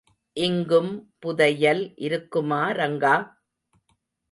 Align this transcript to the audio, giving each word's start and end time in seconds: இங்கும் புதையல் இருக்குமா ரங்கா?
இங்கும் 0.37 0.89
புதையல் 1.19 1.83
இருக்குமா 1.99 2.61
ரங்கா? 2.71 3.15